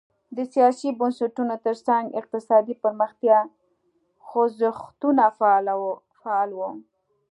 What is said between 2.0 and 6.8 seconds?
اقتصادي پرمختیا خوځښتونه فعال وو.